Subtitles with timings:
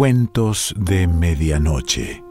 [0.00, 2.24] Cuentos de Medianoche.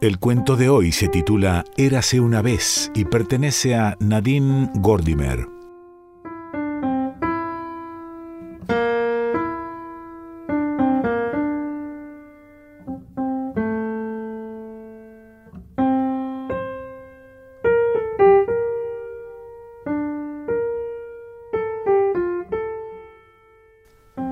[0.00, 5.57] El cuento de hoy se titula Érase una vez y pertenece a Nadine Gordimer.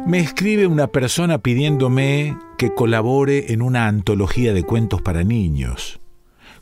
[0.07, 5.99] Me escribe una persona pidiéndome que colabore en una antología de cuentos para niños.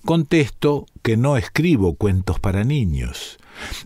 [0.02, 3.36] Contesto que no escribo cuentos para niños.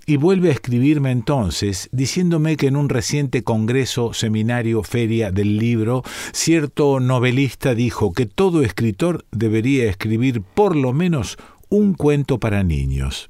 [0.06, 6.04] Y vuelve a escribirme entonces diciéndome que en un reciente congreso, seminario, feria del libro,
[6.32, 11.36] cierto novelista dijo que todo escritor debería escribir por lo menos
[11.68, 13.28] un cuento para niños.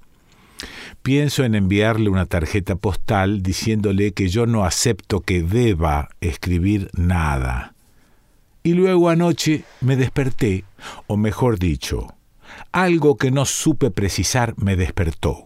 [1.08, 7.74] Pienso en enviarle una tarjeta postal diciéndole que yo no acepto que deba escribir nada.
[8.62, 10.66] Y luego anoche me desperté,
[11.06, 12.14] o mejor dicho,
[12.72, 15.44] algo que no supe precisar me despertó.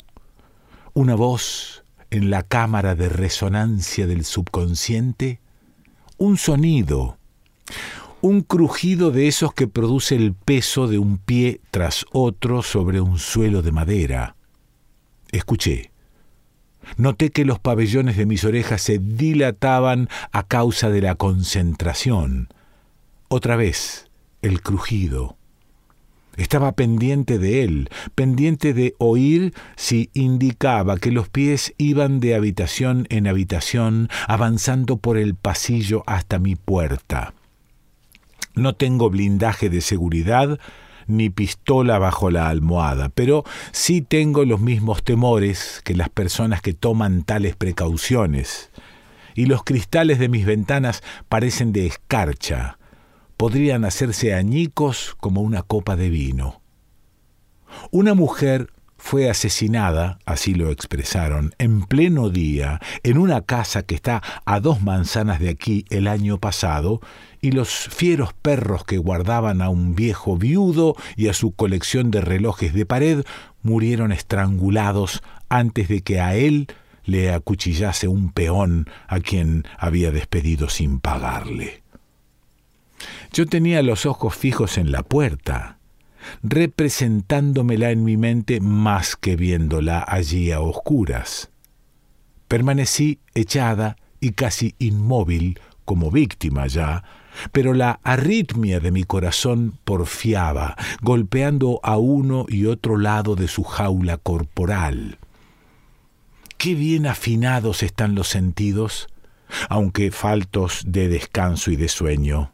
[0.95, 5.39] Una voz en la cámara de resonancia del subconsciente,
[6.17, 7.19] un sonido,
[8.21, 13.21] un crujido de esos que produce el peso de un pie tras otro sobre un
[13.21, 14.35] suelo de madera
[15.33, 15.91] Escuché.
[16.97, 22.49] Noté que los pabellones de mis orejas se dilataban a causa de la concentración.
[23.29, 24.11] Otra vez,
[24.43, 25.37] el crujido.
[26.37, 33.07] Estaba pendiente de él, pendiente de oír si indicaba que los pies iban de habitación
[33.11, 37.35] en habitación, avanzando por el pasillo hasta mi puerta.
[38.55, 40.59] No tengo blindaje de seguridad,
[41.07, 46.73] ni pistola bajo la almohada, pero sí tengo los mismos temores que las personas que
[46.73, 48.71] toman tales precauciones.
[49.35, 52.79] Y los cristales de mis ventanas parecen de escarcha,
[53.37, 56.61] podrían hacerse añicos como una copa de vino.
[57.91, 58.71] Una mujer
[59.03, 64.81] fue asesinada, así lo expresaron, en pleno día, en una casa que está a dos
[64.81, 67.01] manzanas de aquí el año pasado,
[67.41, 72.21] y los fieros perros que guardaban a un viejo viudo y a su colección de
[72.21, 73.25] relojes de pared
[73.63, 76.69] murieron estrangulados antes de que a él
[77.05, 81.83] le acuchillase un peón a quien había despedido sin pagarle.
[83.33, 85.79] Yo tenía los ojos fijos en la puerta,
[86.43, 91.51] representándomela en mi mente más que viéndola allí a oscuras.
[92.49, 97.03] Permanecí echada y casi inmóvil, como víctima ya,
[97.51, 103.65] pero la arritmia de mi corazón porfiaba, golpeando a uno y otro lado de su
[103.65, 105.19] jaula corporal.
[106.59, 109.09] Qué bien afinados están los sentidos,
[109.69, 112.53] aunque faltos de descanso y de sueño.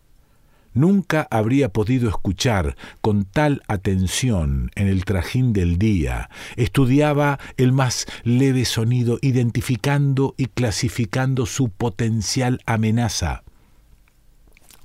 [0.74, 6.30] Nunca habría podido escuchar con tal atención en el trajín del día.
[6.56, 13.42] Estudiaba el más leve sonido, identificando y clasificando su potencial amenaza.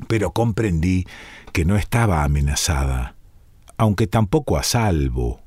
[0.07, 1.05] Pero comprendí
[1.51, 3.15] que no estaba amenazada,
[3.77, 5.41] aunque tampoco a salvo.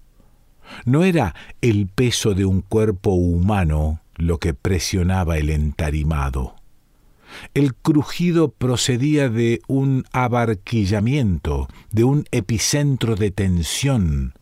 [0.85, 6.56] No era el peso de un cuerpo humano lo que presionaba el entarimado
[7.54, 14.34] el crujido procedía de un abarquillamiento, de un epicentro de tensión.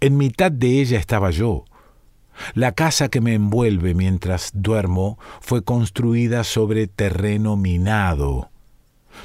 [0.00, 1.64] En mitad de ella estaba yo.
[2.54, 8.50] La casa que me envuelve mientras duermo fue construida sobre terreno minado.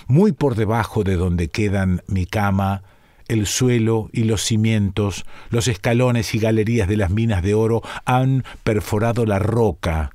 [0.08, 2.84] Muy por debajo de donde quedan mi cama,
[3.28, 8.44] el suelo y los cimientos, los escalones y galerías de las minas de oro han
[8.64, 10.12] perforado la roca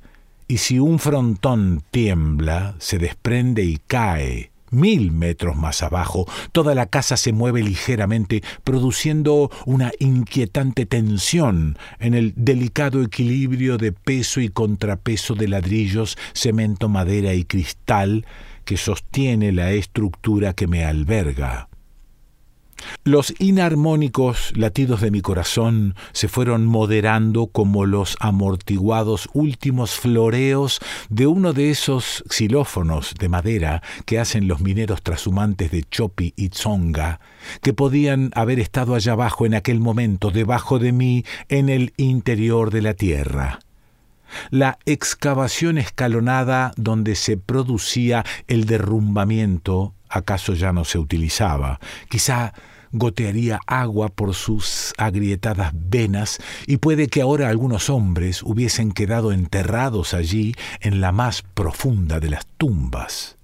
[0.47, 4.51] y si un frontón tiembla, se desprende y cae.
[4.71, 12.13] Mil metros más abajo, toda la casa se mueve ligeramente, produciendo una inquietante tensión en
[12.13, 18.25] el delicado equilibrio de peso y contrapeso de ladrillos, cemento, madera y cristal
[18.65, 21.69] que sostiene la estructura que me alberga.
[23.03, 30.79] Los inarmónicos latidos de mi corazón se fueron moderando como los amortiguados últimos floreos
[31.09, 36.49] de uno de esos xilófonos de madera que hacen los mineros trashumantes de Chopi y
[36.49, 37.19] Tsonga,
[37.61, 42.71] que podían haber estado allá abajo en aquel momento, debajo de mí, en el interior
[42.71, 43.59] de la tierra
[44.49, 51.79] la excavación escalonada donde se producía el derrumbamiento acaso ya no se utilizaba.
[52.09, 52.53] Quizá
[52.97, 60.13] gotearía agua por sus agrietadas venas y puede que ahora algunos hombres hubiesen quedado enterrados
[60.13, 63.37] allí en la más profunda de las tumbas.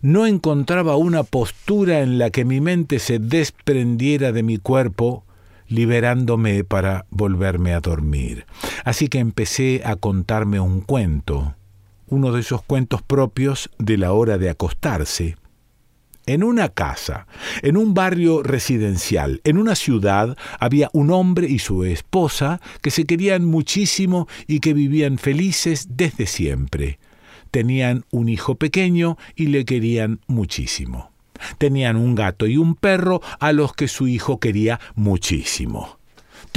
[0.00, 5.24] No encontraba una postura en la que mi mente se desprendiera de mi cuerpo
[5.66, 8.46] liberándome para volverme a dormir.
[8.84, 11.54] Así que empecé a contarme un cuento,
[12.08, 15.36] uno de esos cuentos propios de la hora de acostarse.
[16.28, 17.26] En una casa,
[17.62, 23.06] en un barrio residencial, en una ciudad, había un hombre y su esposa que se
[23.06, 26.98] querían muchísimo y que vivían felices desde siempre.
[27.50, 31.12] Tenían un hijo pequeño y le querían muchísimo.
[31.56, 35.97] Tenían un gato y un perro a los que su hijo quería muchísimo.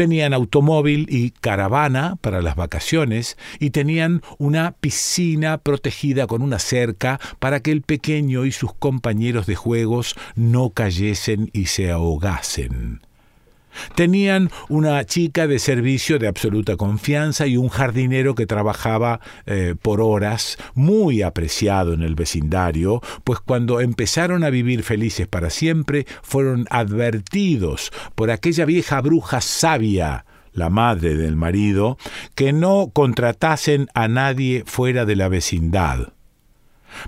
[0.01, 7.19] Tenían automóvil y caravana para las vacaciones y tenían una piscina protegida con una cerca
[7.37, 13.01] para que el pequeño y sus compañeros de juegos no cayesen y se ahogasen.
[13.95, 20.01] Tenían una chica de servicio de absoluta confianza y un jardinero que trabajaba eh, por
[20.01, 26.65] horas, muy apreciado en el vecindario, pues cuando empezaron a vivir felices para siempre, fueron
[26.69, 31.97] advertidos por aquella vieja bruja sabia, la madre del marido,
[32.35, 36.13] que no contratasen a nadie fuera de la vecindad.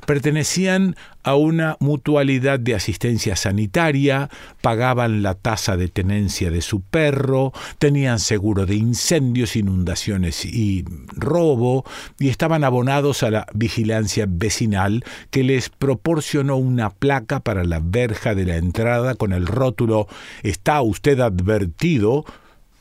[0.05, 4.29] Pertenecían a una mutualidad de asistencia sanitaria,
[4.61, 10.83] pagaban la tasa de tenencia de su perro, tenían seguro de incendios, inundaciones y
[11.15, 11.85] robo,
[12.19, 18.35] y estaban abonados a la vigilancia vecinal que les proporcionó una placa para la verja
[18.35, 20.07] de la entrada con el rótulo
[20.43, 22.25] Está usted advertido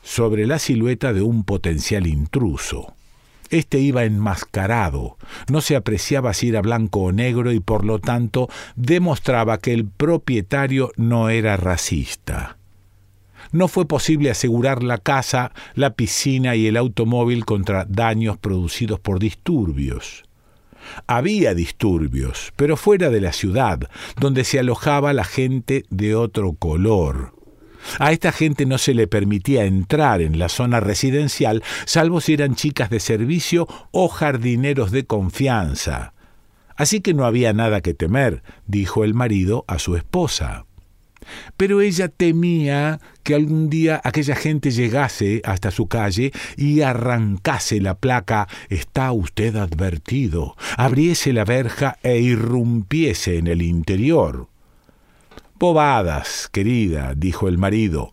[0.01, 2.95] sobre la silueta de un potencial intruso.
[3.53, 5.15] Este iba enmascarado,
[5.47, 9.85] no se apreciaba si era blanco o negro y por lo tanto demostraba que el
[9.85, 12.57] propietario no era racista.
[13.51, 19.19] No fue posible asegurar la casa, la piscina y el automóvil contra daños producidos por
[19.19, 20.23] disturbios.
[21.05, 23.87] Había disturbios, pero fuera de la ciudad,
[24.19, 27.32] donde se alojaba la gente de otro color.
[27.99, 32.55] A esta gente no se le permitía entrar en la zona residencial, salvo si eran
[32.55, 36.13] chicas de servicio o jardineros de confianza.
[36.75, 40.65] Así que no había nada que temer, dijo el marido a su esposa.
[41.57, 47.95] Pero ella temía que algún día aquella gente llegase hasta su calle y arrancase la
[47.95, 54.47] placa Está usted advertido, abriese la verja e irrumpiese en el interior.
[55.63, 58.11] Bobadas, querida, dijo el marido.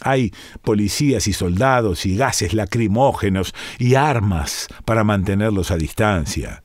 [0.00, 0.32] Hay
[0.62, 6.62] policías y soldados y gases lacrimógenos y armas para mantenerlos a distancia.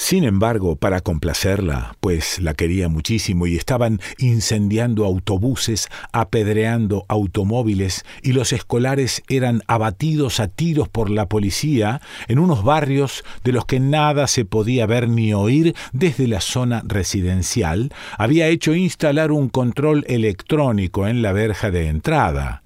[0.00, 8.32] Sin embargo, para complacerla, pues la quería muchísimo y estaban incendiando autobuses, apedreando automóviles y
[8.32, 13.78] los escolares eran abatidos a tiros por la policía en unos barrios de los que
[13.78, 20.06] nada se podía ver ni oír desde la zona residencial, había hecho instalar un control
[20.08, 22.62] electrónico en la verja de entrada.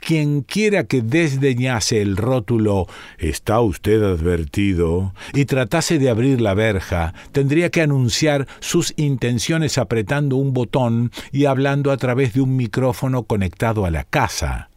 [0.00, 2.86] Quien quiera que desdeñase el rótulo
[3.18, 10.36] Está usted advertido y tratase de abrir la verja, tendría que anunciar sus intenciones apretando
[10.36, 14.68] un botón y hablando a través de un micrófono conectado a la casa.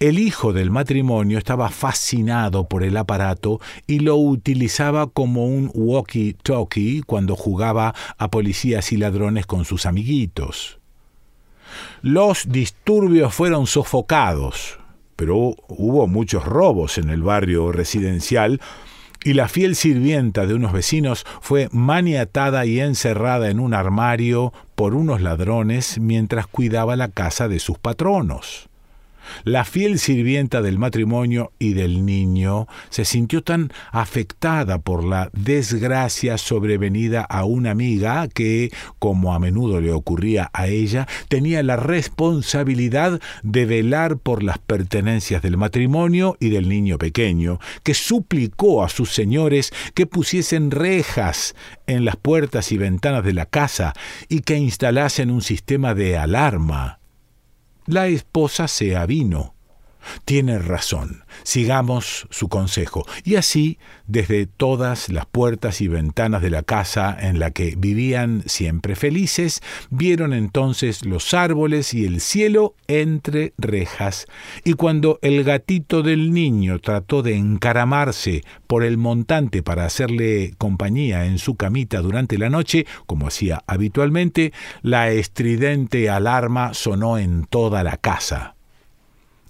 [0.00, 7.04] El hijo del matrimonio estaba fascinado por el aparato y lo utilizaba como un walkie-talkie
[7.04, 10.79] cuando jugaba a policías y ladrones con sus amiguitos.
[12.02, 14.78] Los disturbios fueron sofocados,
[15.16, 18.60] pero hubo muchos robos en el barrio residencial
[19.22, 24.94] y la fiel sirvienta de unos vecinos fue maniatada y encerrada en un armario por
[24.94, 28.69] unos ladrones mientras cuidaba la casa de sus patronos.
[29.44, 36.38] La fiel sirvienta del matrimonio y del niño se sintió tan afectada por la desgracia
[36.38, 43.20] sobrevenida a una amiga que, como a menudo le ocurría a ella, tenía la responsabilidad
[43.42, 49.12] de velar por las pertenencias del matrimonio y del niño pequeño, que suplicó a sus
[49.12, 51.54] señores que pusiesen rejas
[51.86, 53.94] en las puertas y ventanas de la casa
[54.28, 56.99] y que instalasen un sistema de alarma
[57.86, 59.54] la esposa se avino.
[60.24, 63.06] Tiene razón, sigamos su consejo.
[63.24, 68.42] Y así, desde todas las puertas y ventanas de la casa en la que vivían
[68.46, 74.26] siempre felices, vieron entonces los árboles y el cielo entre rejas.
[74.64, 81.26] Y cuando el gatito del niño trató de encaramarse por el montante para hacerle compañía
[81.26, 84.52] en su camita durante la noche, como hacía habitualmente,
[84.82, 88.56] la estridente alarma sonó en toda la casa.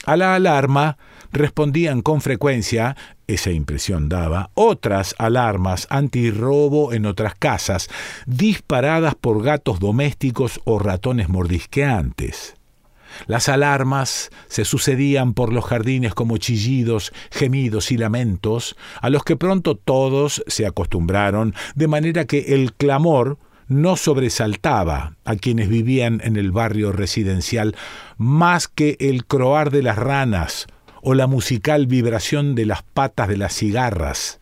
[0.07, 0.97] A la alarma
[1.33, 7.89] respondían con frecuencia, esa impresión daba, otras alarmas antirrobo en otras casas,
[8.27, 12.55] disparadas por gatos domésticos o ratones mordisqueantes.
[13.27, 19.37] Las alarmas se sucedían por los jardines como chillidos, gemidos y lamentos, a los que
[19.37, 23.39] pronto todos se acostumbraron, de manera que el clamor
[23.71, 27.77] no sobresaltaba a quienes vivían en el barrio residencial
[28.19, 30.67] más que el croar de las ranas
[31.03, 34.41] o la musical vibración de las patas de las cigarras,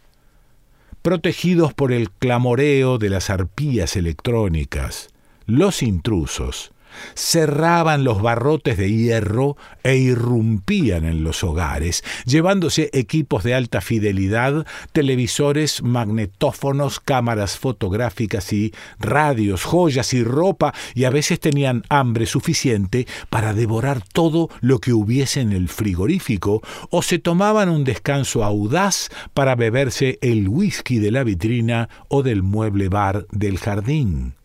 [1.03, 5.11] protegidos por el clamoreo de las arpías electrónicas,
[5.45, 6.73] los intrusos,
[7.15, 14.67] cerraban los barrotes de hierro e irrumpían en los hogares, llevándose equipos de alta fidelidad,
[14.93, 23.07] televisores, magnetófonos, cámaras fotográficas y radios, joyas y ropa, y a veces tenían hambre suficiente
[23.31, 29.11] para devorar todo lo que hubiese en el frigorífico, o se tomaban un descanso audaz
[29.35, 34.38] para beberse el whisky de la vitrina o del mueble bar del jardín.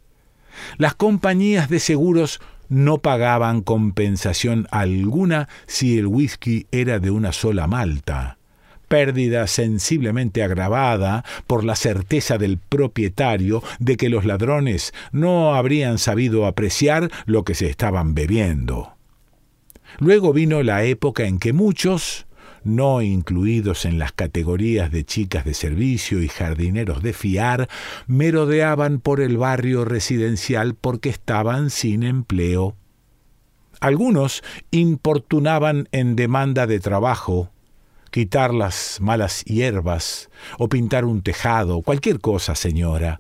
[0.78, 7.68] Las compañías de seguros no pagaban compensación alguna si el whisky era de una sola
[7.68, 8.38] malta
[8.94, 16.46] pérdida sensiblemente agravada por la certeza del propietario de que los ladrones no habrían sabido
[16.46, 18.94] apreciar lo que se estaban bebiendo.
[19.98, 22.28] Luego vino la época en que muchos,
[22.64, 27.70] no incluidos en las categorías de chicas de servicio y jardineros de fiar,
[28.08, 32.76] merodeaban por el barrio residencial porque estaban sin empleo.
[33.80, 37.52] Algunos importunaban en demanda de trabajo,
[38.12, 43.20] quitar las malas hierbas o pintar un tejado, cualquier cosa, señora.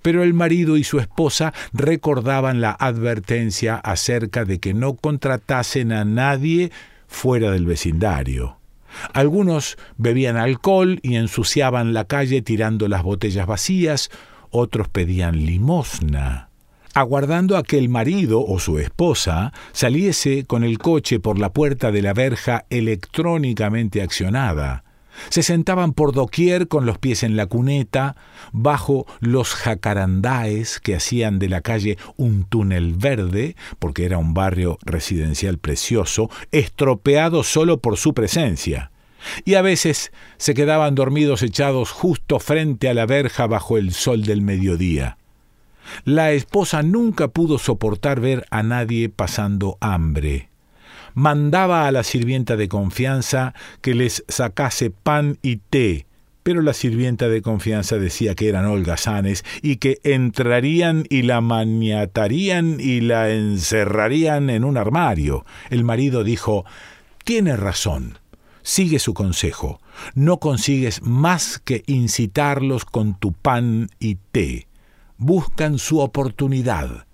[0.00, 6.04] Pero el marido y su esposa recordaban la advertencia acerca de que no contratasen a
[6.04, 6.72] nadie
[7.06, 8.61] fuera del vecindario.
[9.12, 14.10] Algunos bebían alcohol y ensuciaban la calle tirando las botellas vacías,
[14.50, 16.48] otros pedían limosna,
[16.94, 21.90] aguardando a que el marido o su esposa saliese con el coche por la puerta
[21.90, 24.84] de la verja electrónicamente accionada.
[25.28, 28.16] Se sentaban por doquier con los pies en la cuneta,
[28.52, 34.78] bajo los jacarandáes que hacían de la calle un túnel verde, porque era un barrio
[34.82, 38.90] residencial precioso, estropeado solo por su presencia.
[39.44, 44.22] Y a veces se quedaban dormidos echados justo frente a la verja bajo el sol
[44.22, 45.18] del mediodía.
[46.04, 50.51] La esposa nunca pudo soportar ver a nadie pasando hambre
[51.14, 56.06] mandaba a la sirvienta de confianza que les sacase pan y té,
[56.42, 62.78] pero la sirvienta de confianza decía que eran holgazanes y que entrarían y la maniatarían
[62.80, 65.44] y la encerrarían en un armario.
[65.70, 66.64] El marido dijo
[67.24, 68.18] Tiene razón.
[68.62, 69.80] Sigue su consejo.
[70.14, 74.68] No consigues más que incitarlos con tu pan y té.
[75.18, 77.06] Buscan su oportunidad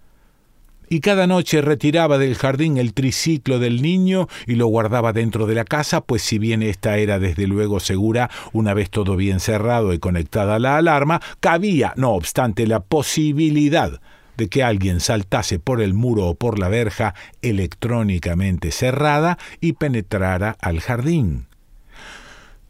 [0.89, 5.55] y cada noche retiraba del jardín el triciclo del niño y lo guardaba dentro de
[5.55, 9.93] la casa, pues si bien esta era desde luego segura, una vez todo bien cerrado
[9.93, 14.01] y conectada la alarma, cabía, no obstante, la posibilidad
[14.37, 20.57] de que alguien saltase por el muro o por la verja electrónicamente cerrada y penetrara
[20.61, 21.47] al jardín.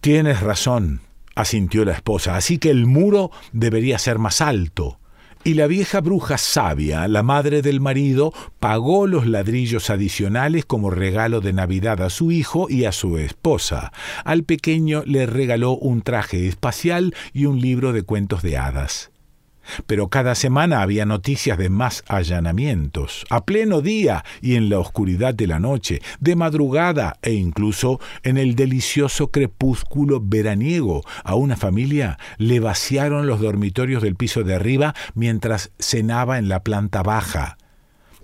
[0.00, 1.02] Tienes razón,
[1.34, 4.98] asintió la esposa, así que el muro debería ser más alto.
[5.48, 11.40] Y la vieja bruja sabia, la madre del marido, pagó los ladrillos adicionales como regalo
[11.40, 13.90] de Navidad a su hijo y a su esposa.
[14.26, 19.10] Al pequeño le regaló un traje espacial y un libro de cuentos de hadas.
[19.86, 25.34] Pero cada semana había noticias de más allanamientos, a pleno día y en la oscuridad
[25.34, 31.02] de la noche, de madrugada e incluso en el delicioso crepúsculo veraniego.
[31.24, 36.62] A una familia le vaciaron los dormitorios del piso de arriba mientras cenaba en la
[36.62, 37.57] planta baja.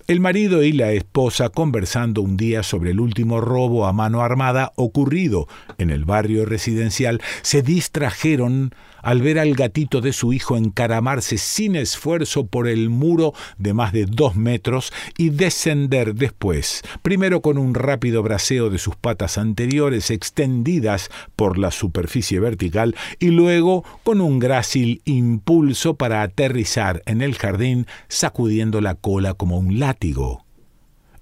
[0.07, 4.75] El marido y la esposa, conversando un día sobre el último robo a mano armada
[4.77, 11.39] ocurrido en el barrio residencial, se distrajeron al ver al gatito de su hijo encaramarse
[11.39, 17.59] sin esfuerzo por el muro de más de dos metros y descender después, primero con
[17.59, 24.21] un rápido braceo de sus patas anteriores extendidas por la superficie vertical y luego con
[24.21, 29.94] un grácil impulso para aterrizar en el jardín sacudiendo la cola como un látigo.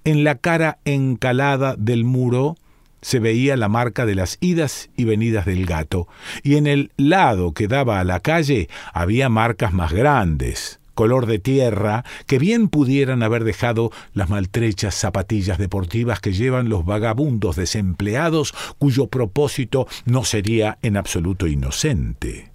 [0.05, 2.57] En la cara encalada del muro
[3.01, 6.07] se veía la marca de las idas y venidas del gato,
[6.41, 11.39] y en el lado que daba a la calle había marcas más grandes, color de
[11.39, 18.53] tierra, que bien pudieran haber dejado las maltrechas zapatillas deportivas que llevan los vagabundos desempleados
[18.77, 22.52] cuyo propósito no sería en absoluto inocente.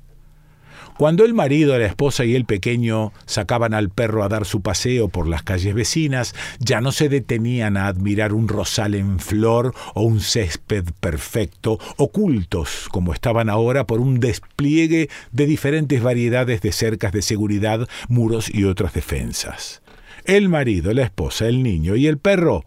[0.99, 5.09] Cuando el marido, la esposa y el pequeño sacaban al perro a dar su paseo
[5.09, 10.03] por las calles vecinas, ya no se detenían a admirar un rosal en flor o
[10.03, 17.13] un césped perfecto, ocultos como estaban ahora por un despliegue de diferentes variedades de cercas
[17.13, 19.83] de seguridad, muros y otras defensas.
[20.25, 22.65] El marido, la esposa, el niño y el perro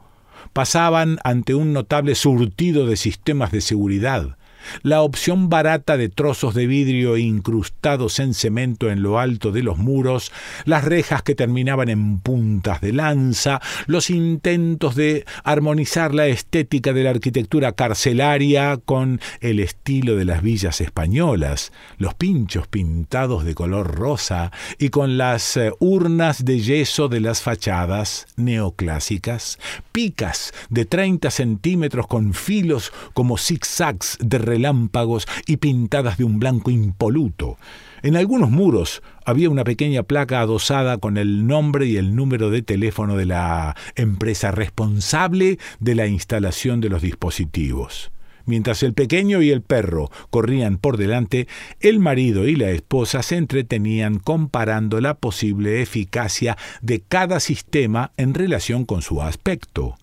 [0.54, 4.38] pasaban ante un notable surtido de sistemas de seguridad,
[4.84, 9.78] la opción barata de trozos de vidrio incrustados en cemento en lo alto de los
[9.78, 10.32] muros,
[10.66, 17.04] las rejas que terminaban en puntas de lanza, los intentos de armonizar la estética de
[17.04, 23.96] la arquitectura carcelaria con el estilo de las villas españolas, los pinchos pintados de color
[23.96, 29.60] rosa y con las eh, urnas de yeso de las fachadas neoclásicas,
[29.92, 36.72] picas de 30 centímetros con filos como zigzags de relámpagos y pintadas de un blanco
[36.72, 37.58] impoluto.
[38.04, 42.62] En algunos muros había una pequeña placa adosada con el nombre y el número de
[42.62, 48.12] teléfono de la empresa responsable de la instalación de los dispositivos.
[48.46, 51.48] Mientras el pequeño y el perro corrían por delante,
[51.80, 58.34] el marido y la esposa se entretenían comparando la posible eficacia de cada sistema en
[58.34, 59.96] relación con su aspecto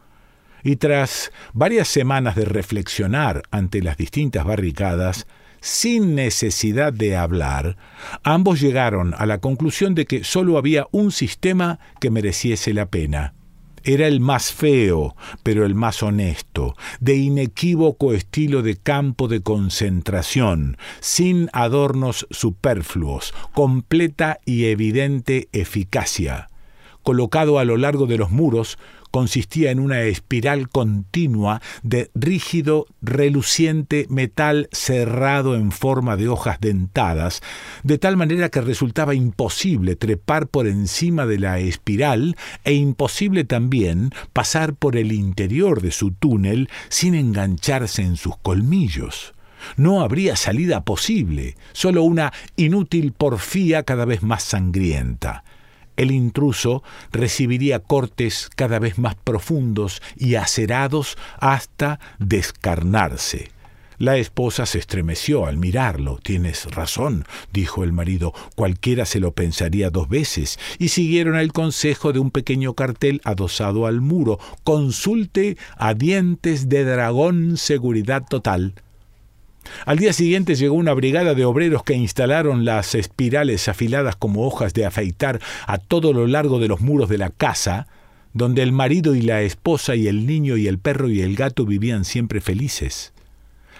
[0.62, 5.26] y tras varias semanas de reflexionar ante las distintas barricadas,
[5.60, 7.76] sin necesidad de hablar,
[8.22, 13.34] ambos llegaron a la conclusión de que sólo había un sistema que mereciese la pena.
[13.84, 20.76] Era el más feo, pero el más honesto, de inequívoco estilo de campo de concentración,
[21.00, 26.48] sin adornos superfluos, completa y evidente eficacia.
[27.02, 28.78] Colocado a lo largo de los muros,
[29.10, 37.42] consistía en una espiral continua de rígido, reluciente metal cerrado en forma de hojas dentadas,
[37.82, 44.10] de tal manera que resultaba imposible trepar por encima de la espiral e imposible también
[44.32, 49.34] pasar por el interior de su túnel sin engancharse en sus colmillos.
[49.76, 55.44] No habría salida posible, solo una inútil porfía cada vez más sangrienta
[55.98, 56.82] el intruso
[57.12, 63.50] recibiría cortes cada vez más profundos y acerados hasta descarnarse.
[63.98, 66.20] La esposa se estremeció al mirarlo.
[66.22, 72.12] Tienes razón, dijo el marido, cualquiera se lo pensaría dos veces, y siguieron el consejo
[72.12, 74.38] de un pequeño cartel adosado al muro.
[74.62, 78.74] Consulte a dientes de dragón seguridad total.
[79.84, 84.74] Al día siguiente llegó una brigada de obreros que instalaron las espirales afiladas como hojas
[84.74, 87.86] de afeitar a todo lo largo de los muros de la casa,
[88.32, 91.64] donde el marido y la esposa y el niño y el perro y el gato
[91.64, 93.12] vivían siempre felices.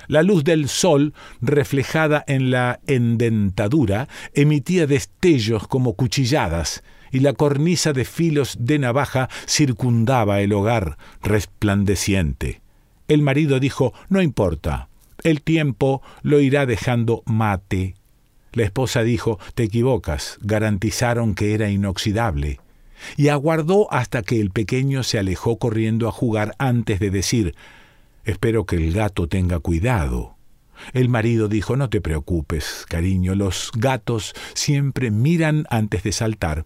[0.09, 1.13] La luz del sol,
[1.43, 9.29] reflejada en la endentadura, emitía destellos como cuchilladas, y la cornisa de filos de navaja
[9.47, 12.61] circundaba el hogar resplandeciente.
[13.07, 14.88] El marido dijo No importa,
[15.25, 17.95] el tiempo lo irá dejando mate.
[18.53, 22.61] La esposa dijo, te equivocas, garantizaron que era inoxidable.
[23.17, 27.55] Y aguardó hasta que el pequeño se alejó corriendo a jugar antes de decir,
[28.25, 30.37] espero que el gato tenga cuidado.
[30.93, 36.65] El marido dijo, no te preocupes, cariño, los gatos siempre miran antes de saltar.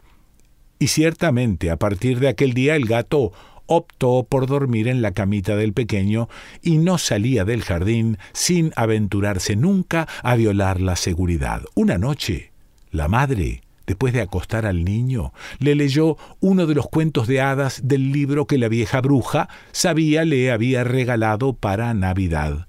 [0.79, 3.33] Y ciertamente, a partir de aquel día el gato
[3.67, 6.29] optó por dormir en la camita del pequeño
[6.63, 11.63] y no salía del jardín sin aventurarse nunca a violar la seguridad.
[11.75, 12.53] Una noche,
[12.91, 17.81] la madre, después de acostar al niño, le leyó uno de los cuentos de hadas
[17.85, 22.67] del libro que la vieja bruja sabía le había regalado para Navidad.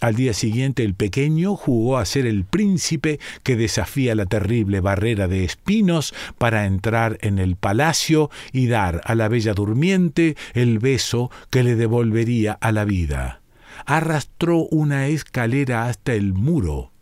[0.00, 5.28] Al día siguiente el pequeño jugó a ser el príncipe que desafía la terrible barrera
[5.28, 11.30] de espinos para entrar en el palacio y dar a la bella durmiente el beso
[11.50, 13.40] que le devolvería a la vida.
[13.86, 16.92] Arrastró una escalera hasta el muro.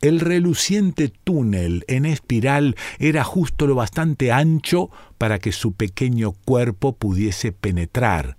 [0.00, 6.94] El reluciente túnel en espiral era justo lo bastante ancho para que su pequeño cuerpo
[6.94, 8.36] pudiese penetrar,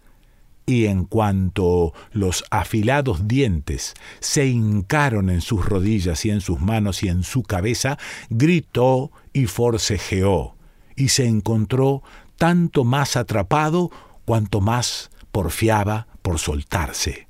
[0.69, 7.01] y en cuanto los afilados dientes se hincaron en sus rodillas y en sus manos
[7.01, 7.97] y en su cabeza,
[8.29, 10.55] gritó y forcejeó,
[10.95, 12.03] y se encontró
[12.37, 13.89] tanto más atrapado
[14.25, 17.27] cuanto más porfiaba por soltarse.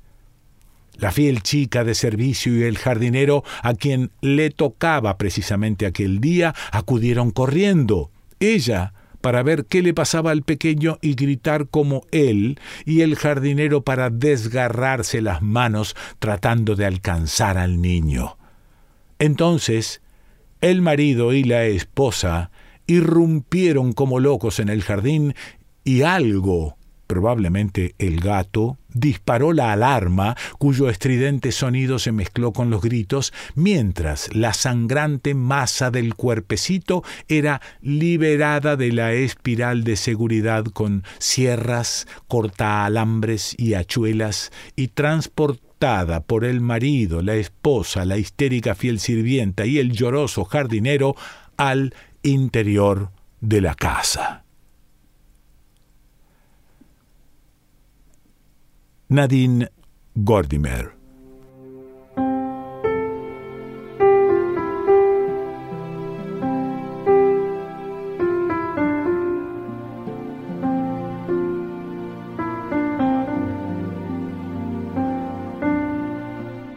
[0.96, 6.54] La fiel chica de servicio y el jardinero, a quien le tocaba precisamente aquel día,
[6.72, 8.10] acudieron corriendo.
[8.38, 13.82] Ella para ver qué le pasaba al pequeño y gritar como él, y el jardinero
[13.82, 18.36] para desgarrarse las manos tratando de alcanzar al niño.
[19.18, 20.00] Entonces,
[20.60, 22.50] el marido y la esposa
[22.86, 25.34] irrumpieron como locos en el jardín
[25.84, 26.76] y algo
[27.10, 34.34] Probablemente el gato disparó la alarma, cuyo estridente sonido se mezcló con los gritos, mientras
[34.34, 43.54] la sangrante masa del cuerpecito era liberada de la espiral de seguridad con sierras, cortaalambres
[43.58, 49.92] y hachuelas y transportada por el marido, la esposa, la histérica fiel sirvienta y el
[49.92, 51.16] lloroso jardinero
[51.56, 54.44] al interior de la casa.
[59.12, 59.68] Nadine
[60.14, 60.92] Gordimer.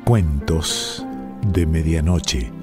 [0.06, 1.06] Cuentos
[1.46, 2.63] de Medianoche.